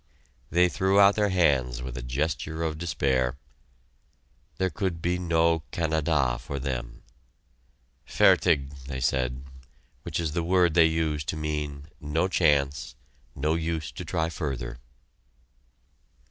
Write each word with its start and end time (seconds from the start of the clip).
They 0.49 0.67
threw 0.67 0.99
out 0.99 1.13
their 1.13 1.29
hands 1.29 1.83
with 1.83 1.95
a 1.95 2.01
gesture 2.01 2.63
of 2.63 2.79
despair 2.79 3.37
there 4.57 4.71
could 4.71 4.99
be 4.99 5.19
no 5.19 5.59
Canada 5.69 6.39
for 6.39 6.57
them. 6.57 7.03
"Fertig," 8.03 8.71
they 8.87 8.99
said 8.99 9.43
which 10.01 10.19
is 10.19 10.31
the 10.31 10.41
word 10.41 10.73
they 10.73 10.85
use 10.87 11.23
to 11.25 11.37
mean 11.37 11.85
"no 11.99 12.27
chance," 12.27 12.95
"no 13.35 13.53
use 13.53 13.91
to 13.91 14.03
try 14.03 14.29
further." 14.29 14.79